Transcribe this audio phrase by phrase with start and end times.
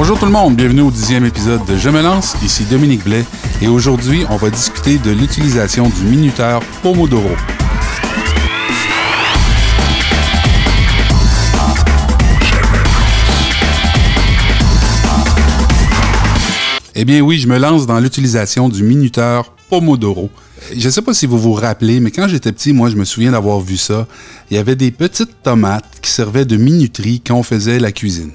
[0.00, 3.24] Bonjour tout le monde, bienvenue au dixième épisode de Je me lance, ici Dominique Blais,
[3.60, 7.30] et aujourd'hui on va discuter de l'utilisation du minuteur Pomodoro.
[16.94, 20.30] Eh bien oui, je me lance dans l'utilisation du minuteur Pomodoro.
[20.76, 23.04] Je ne sais pas si vous vous rappelez, mais quand j'étais petit, moi, je me
[23.04, 24.06] souviens d'avoir vu ça.
[24.48, 28.30] Il y avait des petites tomates qui servaient de minuterie quand on faisait la cuisine.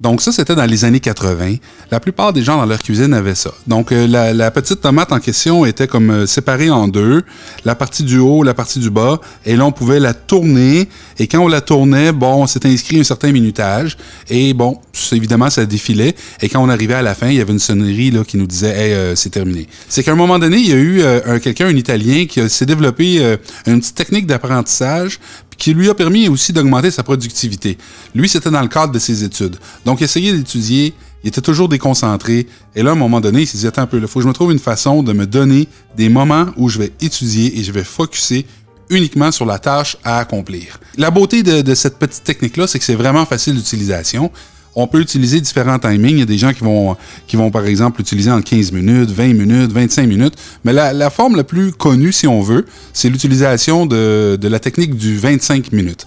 [0.00, 1.56] Donc ça, c'était dans les années 80.
[1.90, 3.52] La plupart des gens dans leur cuisine avaient ça.
[3.66, 7.22] Donc euh, la, petite tomate en question était comme euh, séparée en deux,
[7.66, 10.88] la partie du haut, la partie du bas, et là on pouvait la tourner.
[11.18, 13.98] Et quand on la tournait, bon, on s'était inscrit un certain minutage,
[14.30, 14.78] et bon,
[15.12, 16.14] évidemment ça défilait.
[16.40, 18.46] Et quand on arrivait à la fin, il y avait une sonnerie là qui nous
[18.46, 19.68] disait, hey, euh, c'est terminé.
[19.88, 23.36] C'est qu'à un moment donné, il y a eu quelqu'un, un Italien, qui s'est développé
[23.66, 25.18] une petite technique d'apprentissage
[25.60, 27.78] qui lui a permis aussi d'augmenter sa productivité.
[28.14, 29.56] Lui, c'était dans le cadre de ses études.
[29.84, 32.46] Donc, essayer d'étudier, il était toujours déconcentré.
[32.74, 34.22] Et là, à un moment donné, il s'est dit, attends un peu, il faut que
[34.24, 37.62] je me trouve une façon de me donner des moments où je vais étudier et
[37.62, 38.46] je vais focuser
[38.88, 40.80] uniquement sur la tâche à accomplir.
[40.96, 44.32] La beauté de cette petite technique-là, c'est que c'est vraiment facile d'utilisation
[44.74, 46.16] on peut utiliser différents timings.
[46.16, 49.10] Il y a des gens qui vont, qui vont par exemple, l'utiliser en 15 minutes,
[49.10, 50.34] 20 minutes, 25 minutes.
[50.64, 55.18] Mais la, forme la plus connue, si on veut, c'est l'utilisation de, la technique du
[55.18, 56.06] 25 minutes.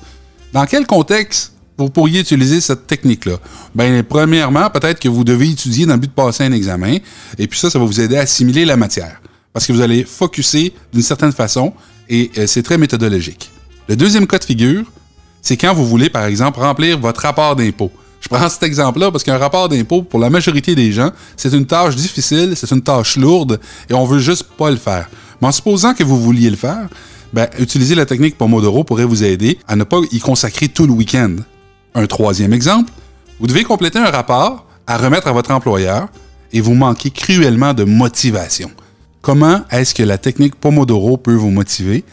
[0.53, 3.37] Dans quel contexte vous pourriez utiliser cette technique-là?
[3.73, 6.97] Bien, premièrement, peut-être que vous devez étudier dans le but de passer un examen.
[7.37, 9.21] Et puis ça, ça va vous aider à assimiler la matière.
[9.51, 11.73] Parce que vous allez focuser d'une certaine façon
[12.09, 13.51] et euh, c'est très méthodologique.
[13.87, 14.85] Le deuxième cas de figure,
[15.41, 17.91] c'est quand vous voulez, par exemple, remplir votre rapport d'impôt.
[18.23, 21.65] Je prends cet exemple-là parce qu'un rapport d'impôt, pour la majorité des gens, c'est une
[21.65, 25.09] tâche difficile, c'est une tâche lourde et on veut juste pas le faire.
[25.41, 26.87] Mais en supposant que vous vouliez le faire,
[27.33, 30.93] ben, utiliser la technique Pomodoro pourrait vous aider à ne pas y consacrer tout le
[30.93, 31.35] week-end.
[31.95, 32.93] Un troisième exemple,
[33.41, 36.07] vous devez compléter un rapport à remettre à votre employeur
[36.53, 38.71] et vous manquez cruellement de motivation.
[39.21, 42.05] Comment est-ce que la technique Pomodoro peut vous motiver?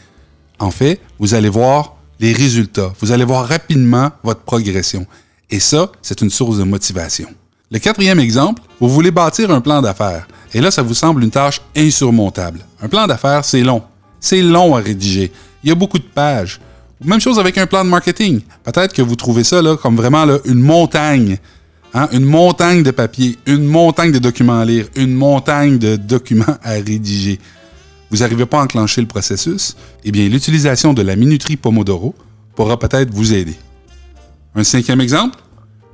[0.59, 2.91] En fait, vous allez voir les résultats.
[2.99, 5.05] Vous allez voir rapidement votre progression.
[5.51, 7.27] Et ça, c'est une source de motivation.
[7.69, 10.27] Le quatrième exemple, vous voulez bâtir un plan d'affaires.
[10.53, 12.59] Et là, ça vous semble une tâche insurmontable.
[12.81, 13.83] Un plan d'affaires, c'est long.
[14.19, 15.31] C'est long à rédiger.
[15.63, 16.59] Il y a beaucoup de pages.
[17.03, 18.41] Même chose avec un plan de marketing.
[18.63, 21.37] Peut-être que vous trouvez ça comme vraiment une montagne.
[21.93, 22.07] Hein?
[22.11, 26.71] Une montagne de papier, une montagne de documents à lire, une montagne de documents à
[26.71, 27.39] rédiger.
[28.09, 29.75] Vous n'arrivez pas à enclencher le processus?
[30.03, 32.13] Eh bien, l'utilisation de la minuterie Pomodoro
[32.55, 33.55] pourra peut-être vous aider.
[34.53, 35.39] Un cinquième exemple,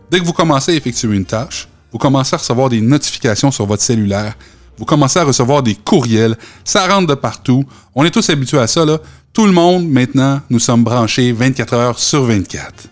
[0.10, 3.66] dès que vous commencez à effectuer une tâche, vous commencez à recevoir des notifications sur
[3.66, 4.36] votre cellulaire,
[4.78, 7.64] vous commencez à recevoir des courriels, ça rentre de partout.
[7.96, 9.00] On est tous habitués à ça, là.
[9.34, 12.88] Tout le monde, maintenant, nous sommes branchés 24 heures sur 24.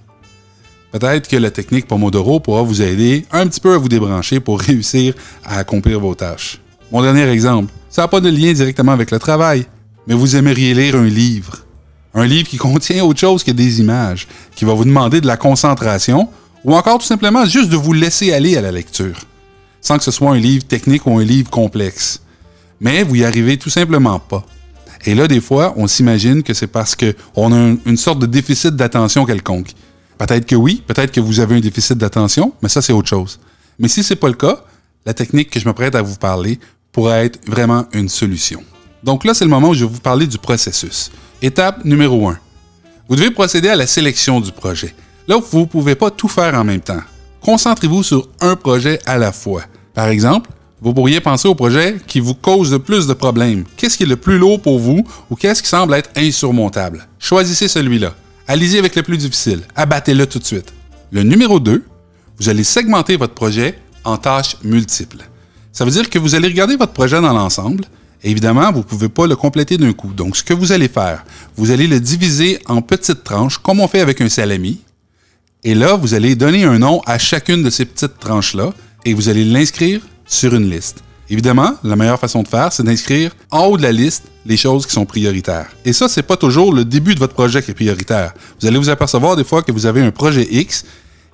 [0.91, 4.59] Peut-être que la technique Pomodoro pourra vous aider un petit peu à vous débrancher pour
[4.61, 6.59] réussir à accomplir vos tâches.
[6.91, 9.65] Mon dernier exemple, ça n'a pas de lien directement avec le travail,
[10.07, 11.64] mais vous aimeriez lire un livre
[12.15, 15.37] un livre qui contient autre chose que des images, qui va vous demander de la
[15.37, 16.29] concentration,
[16.63, 19.19] ou encore tout simplement juste de vous laisser aller à la lecture,
[19.81, 22.21] sans que ce soit un livre technique ou un livre complexe.
[22.79, 24.45] Mais vous y arrivez tout simplement pas.
[25.05, 28.75] Et là, des fois, on s'imagine que c'est parce qu'on a une sorte de déficit
[28.75, 29.71] d'attention quelconque.
[30.17, 33.39] Peut-être que oui, peut-être que vous avez un déficit d'attention, mais ça, c'est autre chose.
[33.77, 34.63] Mais si ce n'est pas le cas,
[35.05, 36.59] la technique que je me prête à vous parler
[36.91, 38.63] pourrait être vraiment une solution.
[39.03, 41.11] Donc là, c'est le moment où je vais vous parler du processus.
[41.45, 42.39] Étape numéro 1.
[43.07, 44.95] Vous devez procéder à la sélection du projet.
[45.27, 47.03] Là, vous ne pouvez pas tout faire en même temps.
[47.39, 49.61] Concentrez-vous sur un projet à la fois.
[49.93, 50.49] Par exemple,
[50.81, 53.63] vous pourriez penser au projet qui vous cause le plus de problèmes.
[53.77, 57.07] Qu'est-ce qui est le plus lourd pour vous ou qu'est-ce qui semble être insurmontable?
[57.19, 58.15] Choisissez celui-là.
[58.47, 59.61] Allez-y avec le plus difficile.
[59.75, 60.73] Abattez-le tout de suite.
[61.11, 61.83] Le numéro 2,
[62.39, 65.29] vous allez segmenter votre projet en tâches multiples.
[65.71, 67.85] Ça veut dire que vous allez regarder votre projet dans l'ensemble
[68.23, 70.13] Évidemment, vous ne pouvez pas le compléter d'un coup.
[70.13, 71.23] Donc, ce que vous allez faire,
[71.55, 74.79] vous allez le diviser en petites tranches, comme on fait avec un salami.
[75.63, 78.73] Et là, vous allez donner un nom à chacune de ces petites tranches-là
[79.03, 81.03] et vous allez l'inscrire sur une liste.
[81.29, 84.85] Évidemment, la meilleure façon de faire, c'est d'inscrire en haut de la liste les choses
[84.85, 85.67] qui sont prioritaires.
[85.83, 88.33] Et ça, c'est pas toujours le début de votre projet qui est prioritaire.
[88.59, 90.85] Vous allez vous apercevoir des fois que vous avez un projet X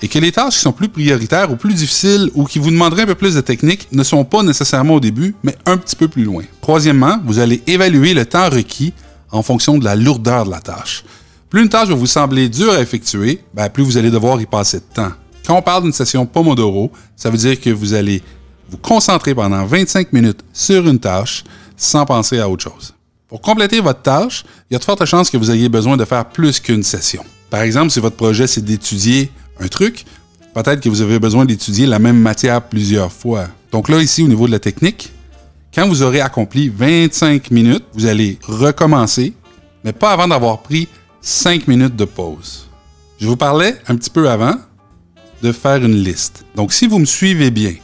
[0.01, 3.03] et que les tâches qui sont plus prioritaires ou plus difficiles ou qui vous demanderaient
[3.03, 6.07] un peu plus de technique ne sont pas nécessairement au début, mais un petit peu
[6.07, 6.44] plus loin.
[6.62, 8.94] Troisièmement, vous allez évaluer le temps requis
[9.31, 11.03] en fonction de la lourdeur de la tâche.
[11.50, 14.45] Plus une tâche va vous sembler dure à effectuer, ben, plus vous allez devoir y
[14.45, 15.12] passer de temps.
[15.45, 18.24] Quand on parle d'une session Pomodoro, ça veut dire que vous allez
[18.69, 21.44] vous concentrer pendant 25 minutes sur une tâche
[21.75, 22.94] sans penser à autre chose.
[23.27, 26.06] Pour compléter votre tâche, il y a de fortes chances que vous ayez besoin de
[26.06, 27.24] faire plus qu'une session.
[27.50, 30.06] Par exemple, si votre projet c'est d'étudier un truc,
[30.53, 33.48] Peut-être que vous avez besoin d'étudier la même matière plusieurs fois.
[33.71, 35.13] Donc là, ici, au niveau de la technique,
[35.74, 39.33] quand vous aurez accompli 25 minutes, vous allez recommencer,
[39.86, 40.89] mais pas avant d'avoir pris
[41.21, 42.68] 5 minutes de pause.
[43.18, 44.56] Je vous parlais un petit peu avant
[45.42, 46.44] de faire une liste.
[46.56, 47.75] Donc si vous me suivez bien,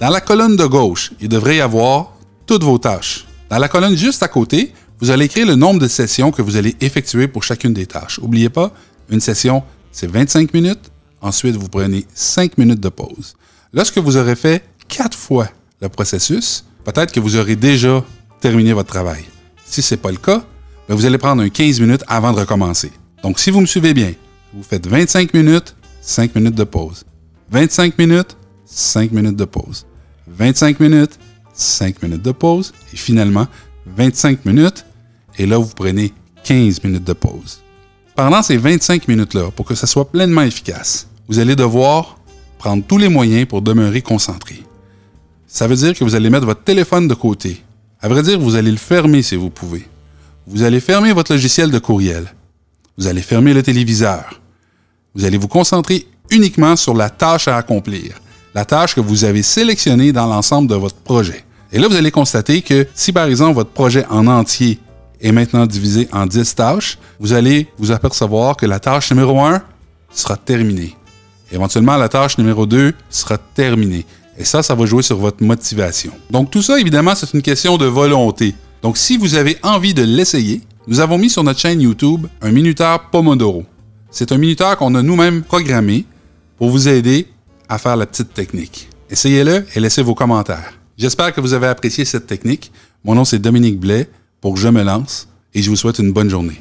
[0.00, 2.12] dans la colonne de gauche, il devrait y avoir
[2.44, 3.26] toutes vos tâches.
[3.48, 6.56] Dans la colonne juste à côté, vous allez écrire le nombre de sessions que vous
[6.56, 8.18] allez effectuer pour chacune des tâches.
[8.18, 8.72] N'oubliez pas,
[9.10, 9.62] une session,
[9.92, 10.90] c'est 25 minutes.
[11.26, 13.34] Ensuite, vous prenez 5 minutes de pause.
[13.72, 15.48] Lorsque vous aurez fait 4 fois
[15.82, 18.04] le processus, peut-être que vous aurez déjà
[18.40, 19.24] terminé votre travail.
[19.64, 20.44] Si ce n'est pas le cas,
[20.88, 22.92] ben, vous allez prendre un 15 minutes avant de recommencer.
[23.24, 24.12] Donc, si vous me suivez bien,
[24.54, 27.04] vous faites 25 minutes, 5 minutes de pause.
[27.50, 29.84] 25 minutes, 5 minutes de pause.
[30.28, 31.18] 25 minutes,
[31.54, 32.72] 5 minutes de pause.
[32.92, 33.48] Et finalement,
[33.86, 34.86] 25 minutes.
[35.38, 36.12] Et là, vous prenez
[36.44, 37.62] 15 minutes de pause.
[38.14, 42.18] Pendant ces 25 minutes-là, pour que ça soit pleinement efficace, vous allez devoir
[42.58, 44.62] prendre tous les moyens pour demeurer concentré.
[45.46, 47.62] Ça veut dire que vous allez mettre votre téléphone de côté.
[48.00, 49.86] À vrai dire, vous allez le fermer si vous pouvez.
[50.46, 52.26] Vous allez fermer votre logiciel de courriel.
[52.98, 54.40] Vous allez fermer le téléviseur.
[55.14, 58.20] Vous allez vous concentrer uniquement sur la tâche à accomplir,
[58.54, 61.44] la tâche que vous avez sélectionnée dans l'ensemble de votre projet.
[61.72, 64.78] Et là, vous allez constater que si par exemple votre projet en entier
[65.20, 69.62] est maintenant divisé en 10 tâches, vous allez vous apercevoir que la tâche numéro 1
[70.10, 70.94] sera terminée.
[71.52, 74.04] Éventuellement, la tâche numéro 2 sera terminée.
[74.38, 76.12] Et ça, ça va jouer sur votre motivation.
[76.30, 78.54] Donc tout ça, évidemment, c'est une question de volonté.
[78.82, 82.52] Donc si vous avez envie de l'essayer, nous avons mis sur notre chaîne YouTube un
[82.52, 83.64] minuteur Pomodoro.
[84.10, 86.04] C'est un minuteur qu'on a nous-mêmes programmé
[86.58, 87.26] pour vous aider
[87.68, 88.88] à faire la petite technique.
[89.10, 90.74] Essayez-le et laissez vos commentaires.
[90.96, 92.72] J'espère que vous avez apprécié cette technique.
[93.04, 94.08] Mon nom c'est Dominique Blais
[94.40, 96.60] pour Je me lance et je vous souhaite une bonne journée.